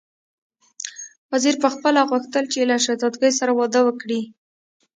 [1.31, 4.21] وزیر پخپله غوښتل چې له شهزادګۍ سره واده وکړي.